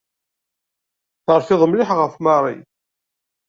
Terfiḍ 1.25 1.61
mliḥ 1.67 1.89
ɣef 1.99 2.13
Mary. 2.25 2.57